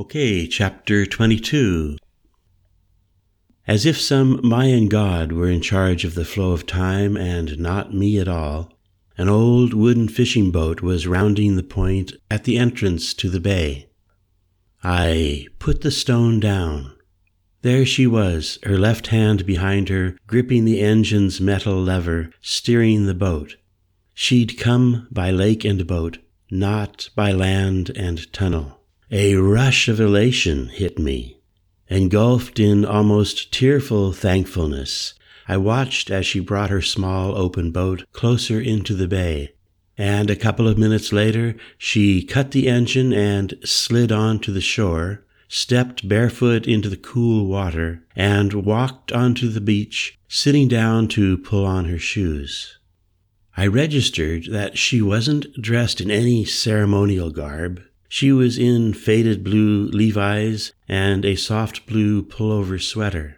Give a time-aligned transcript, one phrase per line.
[0.00, 1.98] Okay, chapter 22.
[3.68, 7.92] As if some Mayan god were in charge of the flow of time and not
[7.92, 8.72] me at all,
[9.18, 13.90] an old wooden fishing boat was rounding the point at the entrance to the bay.
[14.82, 16.96] I put the stone down.
[17.60, 23.12] There she was, her left hand behind her, gripping the engine's metal lever, steering the
[23.12, 23.56] boat.
[24.14, 26.16] She'd come by lake and boat,
[26.50, 28.79] not by land and tunnel.
[29.12, 31.38] A rush of elation hit me.
[31.88, 35.14] Engulfed in almost tearful thankfulness,
[35.48, 39.54] I watched as she brought her small open boat closer into the bay,
[39.98, 44.60] and a couple of minutes later she cut the engine and slid on to the
[44.60, 51.36] shore, stepped barefoot into the cool water, and walked onto the beach, sitting down to
[51.36, 52.78] pull on her shoes.
[53.56, 57.82] I registered that she wasn't dressed in any ceremonial garb.
[58.12, 63.36] She was in faded blue Levi's and a soft blue pullover sweater.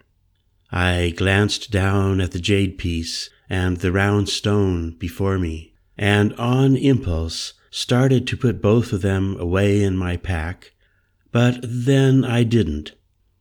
[0.70, 6.74] I glanced down at the jade piece and the round stone before me, and on
[6.74, 10.72] impulse started to put both of them away in my pack,
[11.30, 12.92] but then I didn't.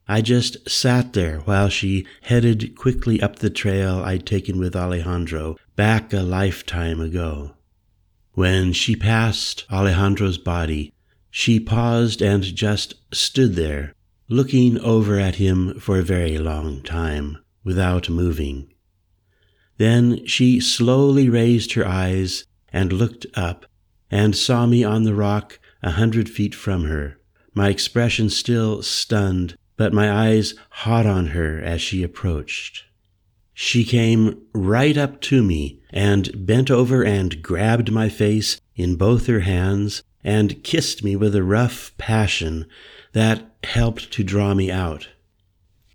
[0.10, 5.56] I just sat there while she headed quickly up the trail I'd taken with Alejandro
[5.78, 7.54] back a lifetime ago.
[8.34, 10.92] When she passed Alejandro's body,
[11.32, 13.96] she paused and just stood there,
[14.30, 18.72] looking over at him for a very long time, without moving.
[19.78, 23.66] Then she slowly raised her eyes and looked up,
[24.12, 27.18] and saw me on the rock a hundred feet from her,
[27.54, 32.86] my expression still stunned, but my eyes hot on her as she approached.
[33.54, 39.28] She came right up to me and bent over and grabbed my face in both
[39.28, 42.66] her hands and kissed me with a rough passion
[43.14, 45.10] that helped to draw me out.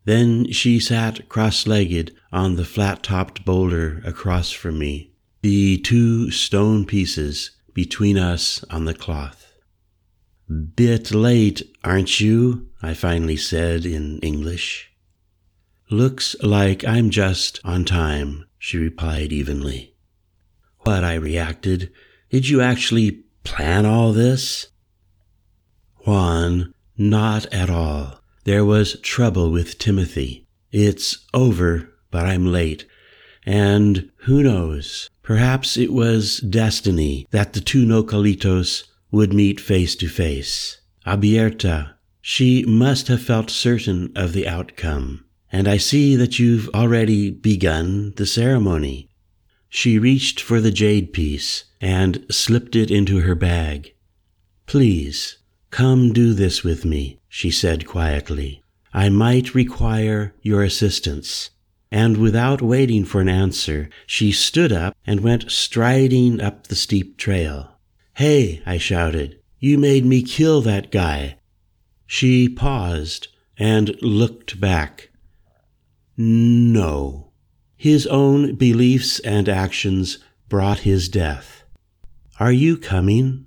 [0.04, 6.30] Then she sat cross legged on the flat topped boulder across from me, the two
[6.30, 9.52] stone pieces between us on the cloth.
[10.48, 12.68] Bit late, aren't you?
[12.80, 14.92] I finally said in English.
[15.90, 19.94] Looks like I'm just on time, she replied evenly.
[20.80, 21.02] What?
[21.02, 21.92] I reacted.
[22.30, 24.68] Did you actually plan all this?
[26.04, 28.20] Juan, not at all.
[28.44, 30.46] There was trouble with Timothy.
[30.72, 32.86] It's over, but I'm late.
[33.44, 35.08] And who knows?
[35.22, 40.80] Perhaps it was destiny that the two Nocalitos would meet face to face.
[41.06, 45.24] Abierta, she must have felt certain of the outcome.
[45.52, 49.08] And I see that you've already begun the ceremony.
[49.68, 53.94] She reached for the jade piece and slipped it into her bag.
[54.66, 55.38] Please,
[55.70, 58.62] come do this with me, she said quietly.
[58.92, 61.50] I might require your assistance.
[61.90, 67.16] And without waiting for an answer, she stood up and went striding up the steep
[67.16, 67.76] trail.
[68.14, 71.36] Hey, I shouted, you made me kill that guy.
[72.06, 73.28] She paused
[73.58, 75.10] and looked back.
[76.16, 77.32] No.
[77.76, 81.55] His own beliefs and actions brought his death.
[82.38, 83.46] Are you coming?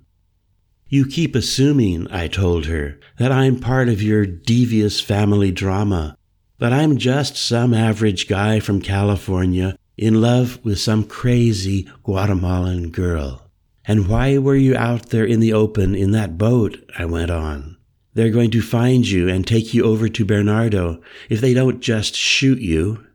[0.88, 6.16] You keep assuming, I told her, that I'm part of your devious family drama,
[6.58, 13.48] but I'm just some average guy from California in love with some crazy Guatemalan girl.
[13.84, 16.76] And why were you out there in the open in that boat?
[16.98, 17.76] I went on.
[18.14, 22.16] They're going to find you and take you over to Bernardo if they don't just
[22.16, 23.06] shoot you.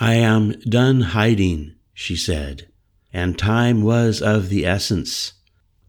[0.00, 2.71] I am done hiding, she said
[3.12, 5.34] and time was of the essence.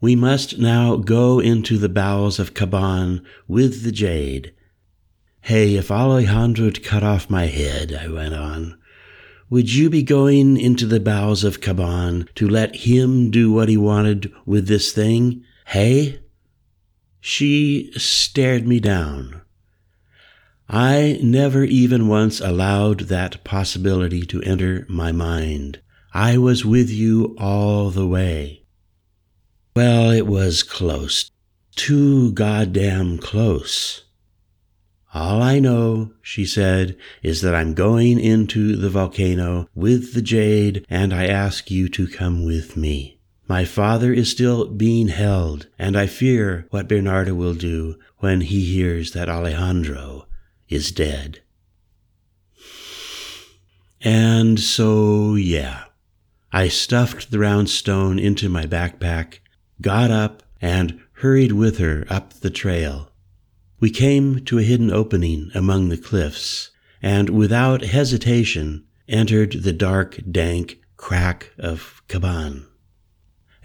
[0.02, 4.54] We must now go into the bowels of Caban with the jade.
[5.42, 8.78] Hey, if Alejandro'd cut off my head, I went on,
[9.50, 13.78] would you be going into the bowels of Caban to let him do what he
[13.78, 15.44] wanted with this thing?
[15.68, 16.22] Hey?
[17.22, 19.42] She stared me down.
[20.68, 25.80] I never even once allowed that possibility to enter my mind.
[26.16, 28.64] I was with you all the way.
[29.76, 31.32] Well, it was close.
[31.76, 34.04] Too goddamn close.
[35.12, 40.86] All I know, she said, is that I'm going into the volcano with the jade,
[40.88, 43.20] and I ask you to come with me.
[43.48, 48.66] My father is still being held, and I fear what Bernardo will do when he
[48.66, 50.28] hears that Alejandro
[50.70, 51.42] is dead.
[54.02, 55.86] And so, yeah.
[56.56, 59.40] I stuffed the round stone into my backpack,
[59.82, 63.10] got up, and hurried with her up the trail.
[63.80, 66.70] we came to a hidden opening among the cliffs,
[67.02, 72.66] and without hesitation entered the dark, dank crack of Caban.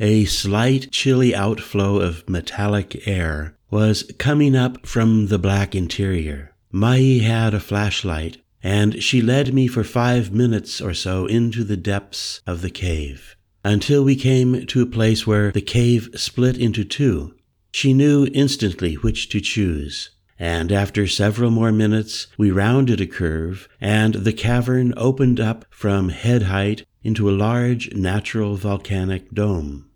[0.00, 6.54] A slight chilly outflow of metallic air was coming up from the black interior.
[6.72, 11.76] Mahi had a flashlight, and she led me for five minutes or so into the
[11.78, 13.34] depths of the cave,
[13.64, 17.34] until we came to a place where the cave split into two.
[17.72, 23.70] She knew instantly which to choose, and after several more minutes we rounded a curve,
[23.80, 29.88] and the cavern opened up from head height into a large natural volcanic dome.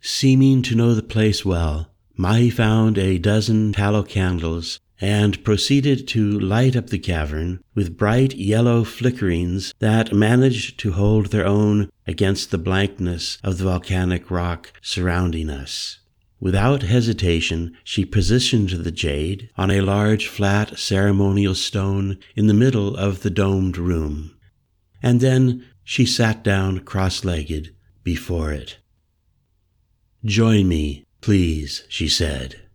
[0.00, 6.38] Seeming to know the place well, Mahi found a dozen tallow candles and proceeded to
[6.38, 12.50] light up the cavern with bright yellow flickerings that managed to hold their own against
[12.50, 15.98] the blankness of the volcanic rock surrounding us.
[16.40, 22.96] Without hesitation, she positioned the jade on a large flat ceremonial stone in the middle
[22.96, 24.36] of the domed room,
[25.02, 27.74] and then she sat down cross legged
[28.04, 28.78] before it.
[30.24, 32.67] Join me, please, she said.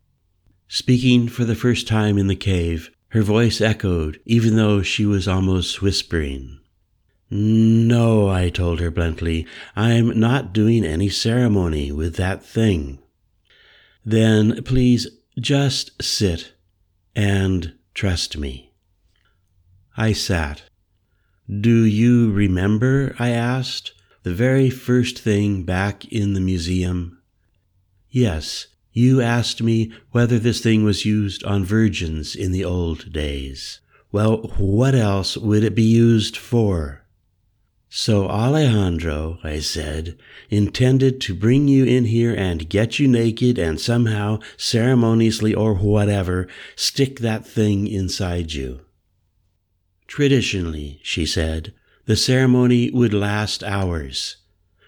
[0.75, 5.27] Speaking for the first time in the cave, her voice echoed, even though she was
[5.27, 6.61] almost whispering.
[7.29, 12.97] No, I told her bluntly, I'm not doing any ceremony with that thing.
[14.03, 15.05] Then please
[15.39, 16.53] just sit
[17.15, 18.73] and trust me.
[19.95, 20.63] I sat.
[21.47, 23.93] Do you remember, I asked,
[24.23, 27.21] the very first thing back in the museum?
[28.09, 33.81] Yes, you asked me whether this thing was used on virgins in the old days.
[34.12, 37.04] Well, what else would it be used for?
[37.90, 40.18] So Alejandro, I said,
[40.50, 46.48] intended to bring you in here and get you naked and somehow, ceremoniously or whatever,
[46.75, 48.81] stick that thing inside you.
[50.07, 51.74] Traditionally, she said,
[52.06, 54.38] the ceremony would last hours.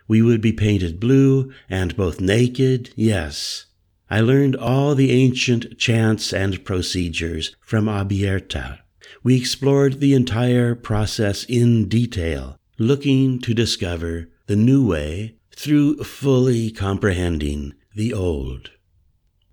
[0.07, 3.66] We would be painted blue and both naked, yes.
[4.10, 8.80] I learned all the ancient chants and procedures from Abierta.
[9.24, 16.69] We explored the entire process in detail, looking to discover the new way through fully
[16.69, 18.72] comprehending the old.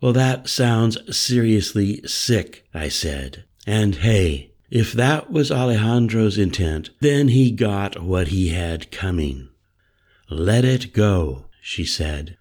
[0.00, 3.44] Well, that sounds seriously sick, I said.
[3.66, 9.48] And hey, if that was Alejandro's intent, then he got what he had coming.
[10.28, 12.36] Let it go, she said.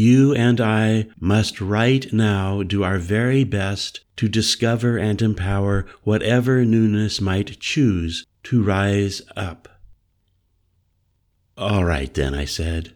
[0.00, 6.64] You and I must right now do our very best to discover and empower whatever
[6.64, 9.68] newness might choose to rise up.
[11.56, 12.94] All right, then, I said.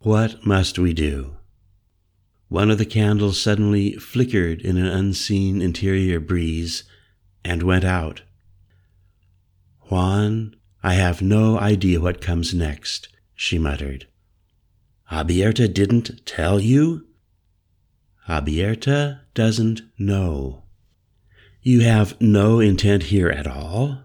[0.00, 1.36] What must we do?
[2.48, 6.82] One of the candles suddenly flickered in an unseen interior breeze
[7.44, 8.22] and went out.
[9.82, 13.06] Juan, I have no idea what comes next
[13.36, 14.08] she muttered.
[15.12, 17.06] Abierta didn't tell you?
[18.26, 20.62] Abierta doesn't know.
[21.60, 24.04] You have no intent here at all?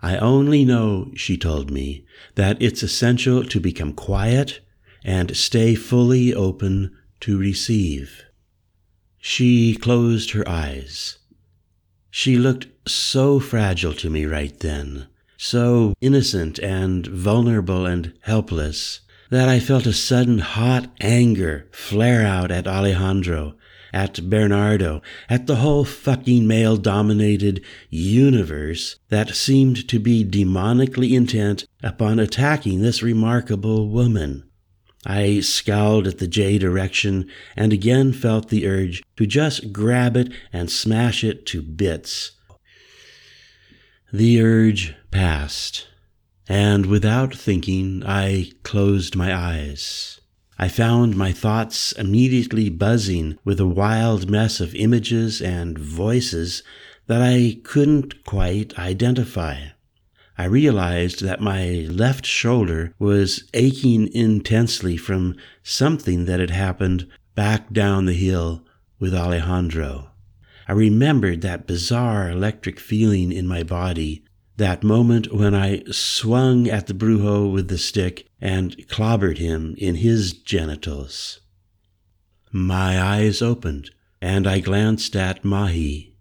[0.00, 2.06] I only know, she told me,
[2.36, 4.60] that it's essential to become quiet
[5.04, 8.22] and stay fully open to receive.
[9.18, 11.18] She closed her eyes.
[12.08, 19.48] She looked so fragile to me right then, so innocent and vulnerable and helpless, that
[19.48, 23.54] I felt a sudden hot anger flare out at Alejandro,
[23.92, 31.66] at Bernardo, at the whole fucking male dominated universe that seemed to be demonically intent
[31.82, 34.44] upon attacking this remarkable woman.
[35.06, 40.32] I scowled at the jade direction and again felt the urge to just grab it
[40.52, 42.32] and smash it to bits.
[44.12, 45.86] The urge passed,
[46.48, 50.20] and without thinking, I closed my eyes.
[50.58, 56.62] I found my thoughts immediately buzzing with a wild mess of images and voices
[57.06, 59.68] that I couldn't quite identify.
[60.36, 67.72] I realized that my left shoulder was aching intensely from something that had happened back
[67.72, 68.64] down the hill
[68.98, 70.10] with Alejandro.
[70.66, 74.24] I remembered that bizarre electric feeling in my body,
[74.58, 79.96] that moment when I swung at the brujo with the stick and clobbered him in
[79.96, 81.40] his genitals.
[82.50, 86.14] My eyes opened, and I glanced at Mahi.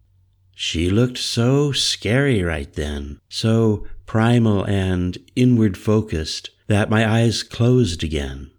[0.56, 8.04] She looked so scary right then, so primal and inward focused, that my eyes closed
[8.04, 8.52] again.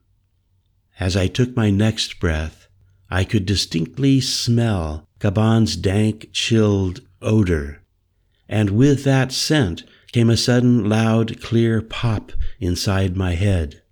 [0.99, 2.67] As I took my next breath,
[3.11, 7.83] I could distinctly smell Caban's dank, chilled odor.
[8.49, 13.83] And with that scent came a sudden loud, clear pop inside my head.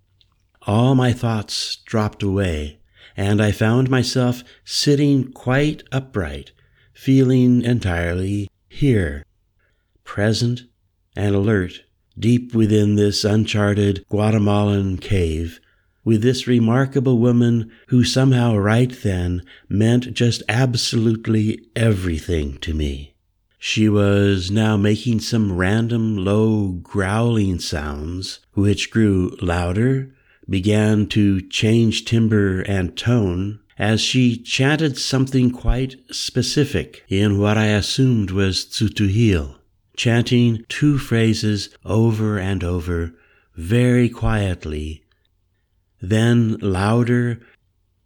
[0.63, 2.79] All my thoughts dropped away,
[3.15, 6.51] and I found myself sitting quite upright,
[6.93, 9.23] feeling entirely here,
[10.03, 10.63] present
[11.15, 11.83] and alert,
[12.17, 15.59] deep within this uncharted Guatemalan cave,
[16.03, 23.13] with this remarkable woman who somehow right then meant just absolutely everything to me.
[23.59, 30.13] She was now making some random low growling sounds, which grew louder,
[30.47, 37.67] began to change timbre and tone, as she chanted something quite specific in what I
[37.67, 39.55] assumed was Tz'utujil,
[39.95, 43.13] chanting two phrases over and over,
[43.55, 45.03] very quietly,
[45.99, 47.39] then louder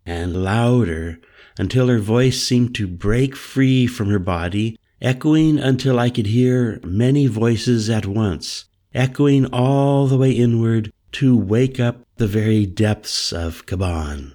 [0.06, 1.20] and louder
[1.58, 6.80] until her voice seemed to break free from her body echoing until I could hear
[6.84, 13.34] many voices at once, echoing all the way inward to wake up the very depths
[13.34, 14.34] of Caban.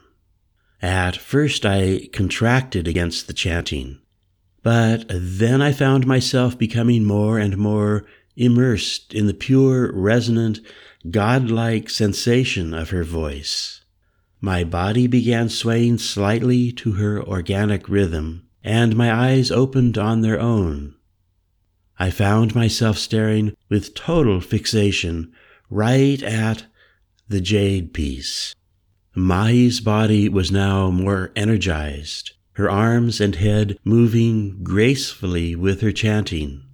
[0.83, 4.01] At first I contracted against the chanting,
[4.63, 8.05] but then I found myself becoming more and more
[8.37, 10.61] immersed in the pure, resonant,
[11.11, 13.83] godlike sensation of her voice.
[14.41, 20.41] My body began swaying slightly to her organic rhythm, and my eyes opened on their
[20.41, 20.93] own.
[22.01, 25.33] I found myself staring with total fixation
[25.71, 26.67] right at
[27.29, 28.57] the jade piece.
[29.15, 36.65] Mahi's body was now more energized, her arms and head moving gracefully with her chanting.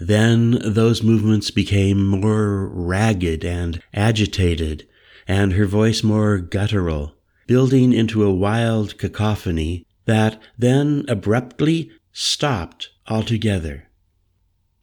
[0.00, 4.88] Then those movements became more ragged and agitated,
[5.28, 13.88] and her voice more guttural, building into a wild cacophony that then abruptly stopped altogether.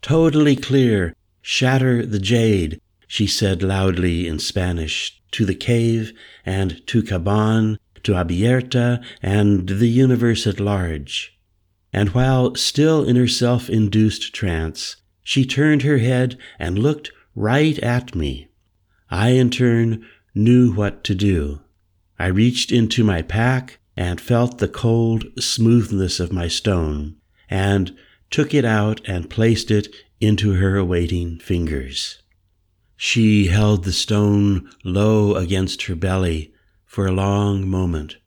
[0.02, 6.14] Totally clear, shatter the jade, she said loudly in Spanish to the cave
[6.46, 11.38] and to Caban, to Abierta and the universe at large.
[11.94, 17.78] And while still in her self induced trance, she turned her head and looked right
[17.80, 18.48] at me.
[19.10, 21.60] I, in turn, knew what to do.
[22.18, 27.16] I reached into my pack and felt the cold smoothness of my stone,
[27.52, 27.96] and
[28.32, 29.88] took it out and placed it
[30.20, 32.20] into her awaiting fingers.
[32.98, 36.52] She held the stone low against her belly
[36.84, 38.18] for a long moment.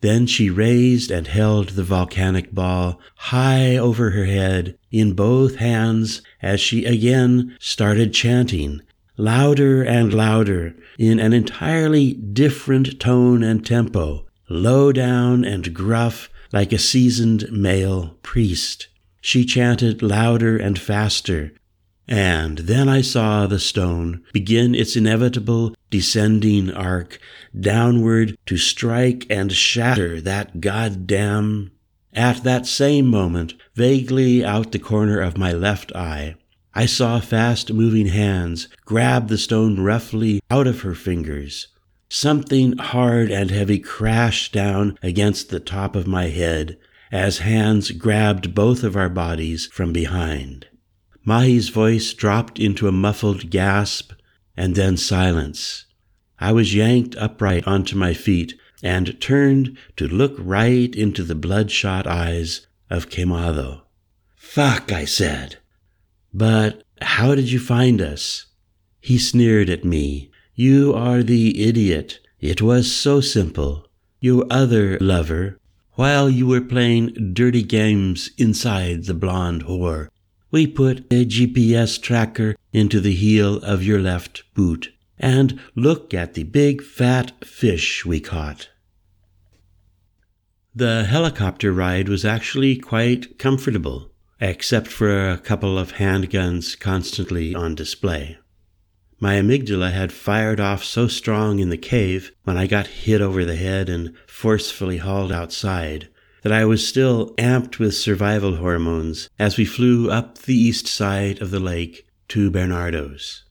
[0.00, 6.22] Then she raised and held the volcanic ball high over her head in both hands
[6.40, 8.80] as she again started chanting,
[9.18, 16.72] louder and louder, in an entirely different tone and tempo, low down and gruff like
[16.72, 18.88] a seasoned male priest.
[19.20, 21.52] She chanted louder and faster,
[22.06, 27.20] and then I saw the stone begin its inevitable descending arc
[27.58, 31.72] downward to strike and shatter that goddamn.
[32.14, 36.36] At that same moment, vaguely out the corner of my left eye,
[36.74, 41.68] I saw fast moving hands grab the stone roughly out of her fingers.
[42.08, 46.78] Something hard and heavy crashed down against the top of my head
[47.12, 50.66] as hands grabbed both of our bodies from behind.
[51.24, 54.12] Mahi's voice dropped into a muffled gasp
[54.56, 55.84] and then silence.
[56.40, 62.06] I was yanked upright onto my feet and turned to look right into the bloodshot
[62.06, 63.82] eyes of Quemado.
[64.36, 65.56] Fuck, I said.
[66.32, 68.46] But how did you find us?
[69.00, 72.18] He sneered at me you are the idiot.
[72.40, 73.86] It was so simple.
[74.18, 75.56] Your other lover,
[75.92, 80.08] while you were playing dirty games inside the blonde whore,
[80.50, 84.92] we put a GPS tracker into the heel of your left boot.
[85.16, 88.68] And look at the big fat fish we caught.
[90.74, 94.10] The helicopter ride was actually quite comfortable,
[94.40, 98.38] except for a couple of handguns constantly on display.
[99.20, 103.44] My amygdala had fired off so strong in the cave when I got hit over
[103.44, 106.08] the head and forcefully hauled outside
[106.42, 111.42] that I was still amped with survival hormones as we flew up the east side
[111.42, 113.44] of the lake to Bernardo's.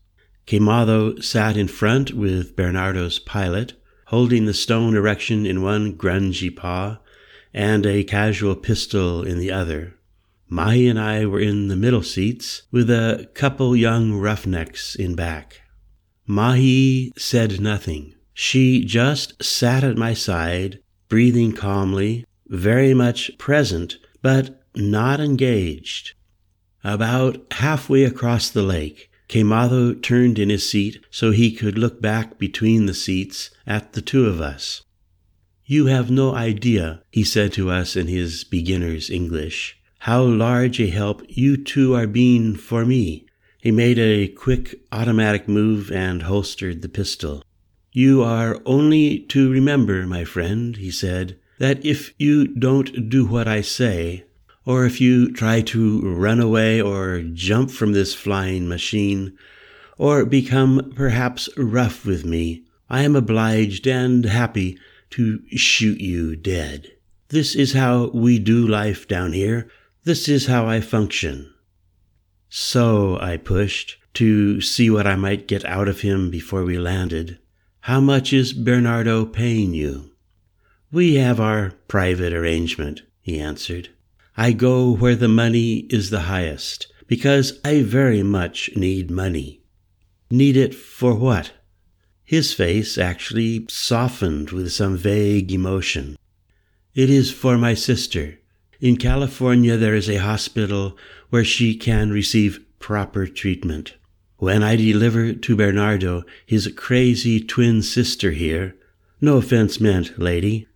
[0.45, 3.73] Quemado sat in front with Bernardo's pilot,
[4.05, 6.99] holding the stone erection in one grungy paw
[7.53, 9.96] and a casual pistol in the other.
[10.49, 15.61] Mahi and I were in the middle seats, with a couple young roughnecks in back.
[16.25, 18.15] Mahi said nothing.
[18.33, 26.13] She just sat at my side, breathing calmly, very much present but not engaged.
[26.83, 32.37] About halfway across the lake, Quemado turned in his seat so he could look back
[32.37, 34.83] between the seats at the two of us.
[35.65, 39.77] You have no idea, he said to us in his beginner's English,
[40.07, 43.25] how large a help you two are being for me.
[43.59, 47.43] He made a quick automatic move and holstered the pistol.
[47.91, 53.49] You are only to remember, my friend, he said, that if you don't do what
[53.49, 54.23] I say,
[54.65, 59.37] or if you try to run away or jump from this flying machine,
[59.97, 66.93] or become perhaps rough with me, I am obliged and happy to shoot you dead.
[67.27, 69.69] This is how we do life down here.
[70.07, 71.53] This is how I function.
[72.47, 77.39] So I pushed to see what I might get out of him before we landed.
[77.81, 80.11] How much is Bernardo paying you?
[80.93, 83.89] We have our private arrangement, he answered.
[84.37, 89.61] I go where the money is the highest, because I very much need money.
[90.31, 91.51] Need it for what?
[92.23, 96.17] His face actually softened with some vague emotion.
[96.95, 98.39] It is for my sister.
[98.79, 100.97] In California, there is a hospital
[101.29, 103.95] where she can receive proper treatment.
[104.37, 108.75] When I deliver to Bernardo his crazy twin sister here,
[109.19, 110.67] no offense meant, lady,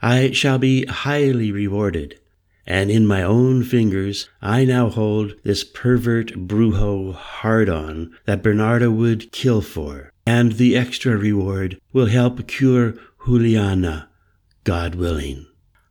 [0.00, 2.20] I shall be highly rewarded.
[2.64, 8.90] And in my own fingers, I now hold this pervert brujo hard on that Bernardo
[8.90, 14.10] would kill for and the extra reward will help cure Juliana,
[14.62, 15.47] God willing.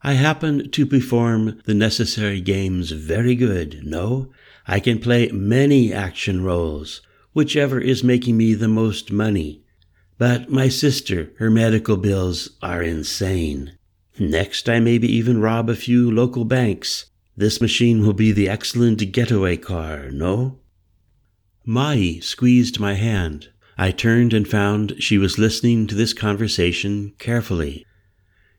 [0.07, 4.31] I happen to perform the necessary games very good, no?
[4.65, 7.01] I can play many action roles,
[7.33, 9.65] whichever is making me the most money.
[10.17, 13.77] But my sister, her medical bills are insane.
[14.17, 17.07] Next, I maybe even rob a few local banks.
[17.35, 20.59] This machine will be the excellent getaway car, no?
[21.65, 23.50] Mahi squeezed my hand.
[23.77, 27.85] I turned and found she was listening to this conversation carefully.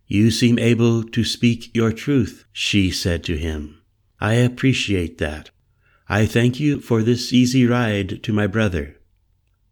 [0.09, 3.83] You seem able to speak your truth, she said to him.
[4.21, 5.51] I appreciate that.
[6.09, 8.97] I thank you for this easy ride to my brother.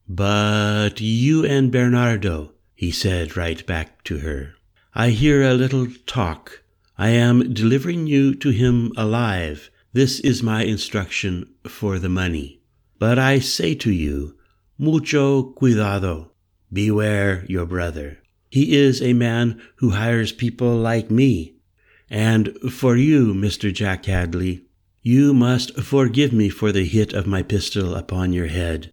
[0.07, 4.55] But you and Bernardo, he said right back to her.
[4.95, 6.63] I hear a little talk.
[6.99, 9.71] I am delivering you to him alive.
[9.95, 12.61] This is my instruction for the money.
[12.99, 14.37] But I say to you,
[14.79, 16.33] Mucho cuidado.
[16.71, 18.19] Beware your brother.
[18.57, 21.57] He is a man who hires people like me.
[22.09, 23.71] And for you, Mr.
[23.71, 24.65] Jack Hadley,
[25.03, 28.91] you must forgive me for the hit of my pistol upon your head.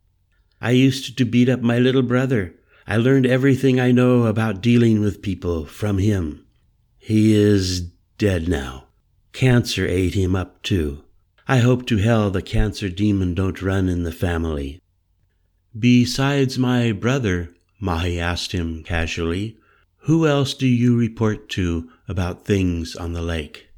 [0.60, 2.56] I used to beat up my little brother.
[2.86, 6.46] I learned everything I know about dealing with people from him.
[6.98, 7.84] He is
[8.18, 8.88] dead now.
[9.32, 11.06] Cancer ate him up too.
[11.48, 14.82] I hope to hell the cancer demon don't run in the family.
[15.74, 19.58] Besides my brother, Mahi asked him casually,
[19.98, 23.70] who else do you report to about things on the lake?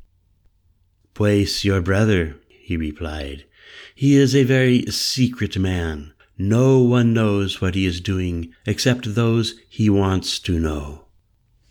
[1.13, 3.45] Pues your brother, he replied.
[3.93, 6.13] He is a very secret man.
[6.37, 11.05] No one knows what he is doing except those he wants to know.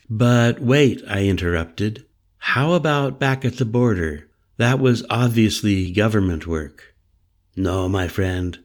[0.09, 2.07] But wait, I interrupted.
[2.39, 4.29] How about back at the border?
[4.57, 6.95] That was obviously government work.
[7.57, 8.59] No, my friend,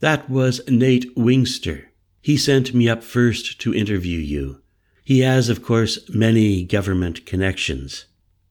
[0.00, 1.84] that was Nate Wingster.
[2.26, 4.60] He sent me up first to interview you.
[5.04, 8.06] He has, of course, many government connections.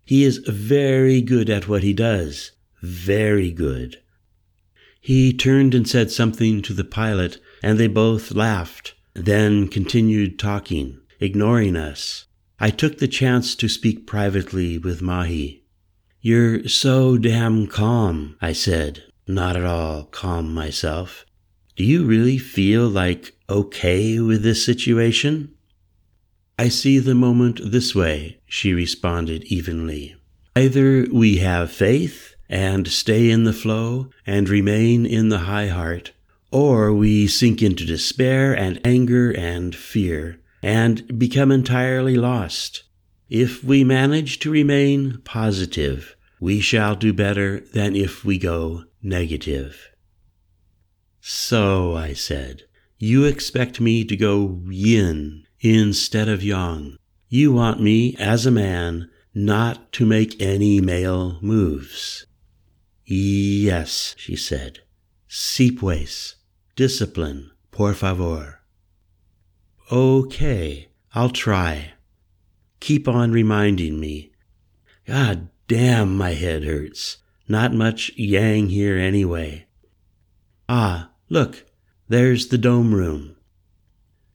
[0.06, 2.54] He is very good at what he does.
[2.82, 4.02] Very good.
[5.02, 11.02] He turned and said something to the pilot, and they both laughed, then continued talking,
[11.20, 12.28] ignoring us.
[12.58, 15.66] I took the chance to speak privately with Mahi.
[16.22, 21.26] You're so damn calm, I said, not at all calm myself.
[21.76, 25.54] Do you really feel like okay with this situation?
[26.58, 30.16] I see the moment this way, she responded evenly.
[30.56, 36.14] Either we have faith and stay in the flow and remain in the high heart,
[36.52, 42.84] or we sink into despair and anger and fear and become entirely lost.
[43.30, 49.90] If we manage to remain positive, we shall do better than if we go negative.
[51.20, 52.65] So, I said,
[52.98, 56.98] you expect me to go yin instead of yang.
[57.30, 62.26] You want me, as a man, not to make any male moves.
[63.06, 64.80] Yes, she said.
[65.78, 66.36] Pues.
[66.76, 68.62] Discipline, por favor.
[69.92, 71.94] Okay, I'll try.
[72.80, 74.32] Keep on reminding me.
[75.08, 77.18] God Damn, my head hurts.
[77.48, 79.66] Not much yang here anyway.
[80.70, 81.66] Ah, look,
[82.08, 83.36] there's the dome room.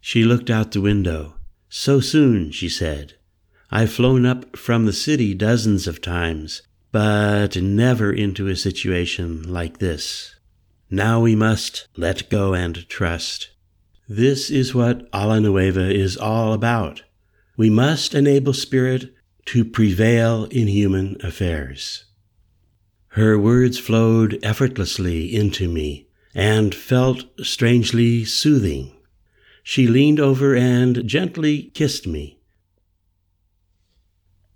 [0.00, 1.34] She looked out the window.
[1.68, 3.14] So soon, she said.
[3.70, 9.78] I've flown up from the city dozens of times, but never into a situation like
[9.78, 10.34] this.
[10.90, 13.50] Now we must let go and trust.
[14.08, 17.04] This is what Alla Nueva is all about.
[17.56, 19.14] We must enable spirit
[19.46, 22.06] to prevail in human affairs.
[23.14, 28.92] Her words flowed effortlessly into me and felt strangely soothing.
[29.62, 32.39] She leaned over and gently kissed me.